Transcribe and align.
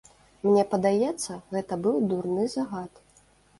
Мне 0.45 0.63
падаецца, 0.71 1.37
гэта 1.57 1.73
быў 1.85 2.01
дурны 2.09 2.51
загад. 2.57 3.07